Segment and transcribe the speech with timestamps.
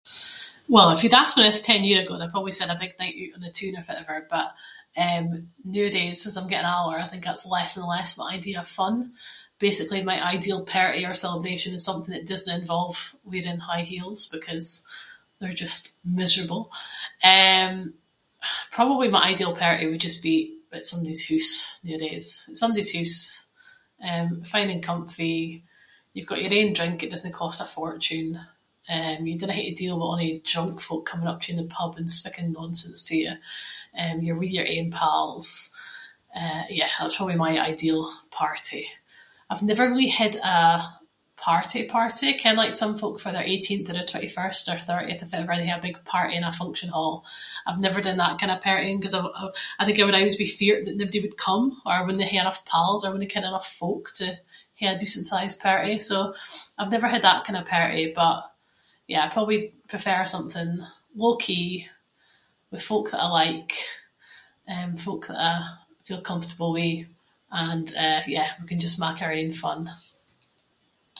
[0.75, 2.93] Well, if you’d asked me this ten year ago I’d have always said a big
[3.01, 4.47] night oot on the toon or fittever, but
[5.73, 8.95] nooadays ‘cause I’m getting older I think that’s less and less my idea of fun.
[9.67, 12.97] Basically, my ideal party or celebration is something that doesnae involve
[13.31, 14.67] wearing high heels, because
[15.39, 15.81] they’re just
[16.19, 16.63] miserable.
[17.35, 17.71] Eh
[18.77, 20.37] probably my ideal party would just be
[20.77, 21.53] at somebody’s hoose
[21.87, 22.27] nooadays.
[22.61, 23.19] Somebody’s hoose,
[24.07, 25.39] eh fine and comfy,
[26.13, 28.31] you’ve got your own drink that doesnae cost a fortune,
[28.95, 31.59] eh you dinna hae to deal with all they drunk folk coming up to you
[31.59, 33.33] in the pub and speaking nonsense to you,
[34.01, 35.47] eh you’re with your own pals.
[36.41, 38.01] Eh yeah, that’s probably my ideal
[38.41, 38.85] party.
[39.49, 40.99] I’ve never really had a
[41.55, 45.25] party party, ken like some folk for their eighteenth or their twenty-first or thirtieth or
[45.31, 47.15] fittever, they have a big party in a function hall.
[47.67, 49.35] I’ve never done that kind of partying ‘cause I’ve-
[49.79, 52.37] I think I would aieways be feart that nobody would come, or I wouldnae hae
[52.43, 54.27] enough pals or I wouldnae ken enough folk to
[54.79, 56.15] hae a decent sized party, so
[56.79, 58.05] I’ve never had that kind of party.
[58.21, 58.39] But
[59.11, 59.59] yeah, I probably
[59.93, 60.71] prefer something
[61.21, 61.67] low-key,
[62.71, 63.71] with folk that I like,
[64.71, 65.55] eh folk that I
[66.07, 67.05] feel comfortable with,
[67.65, 69.81] and eh yeah, we can just mak our own fun.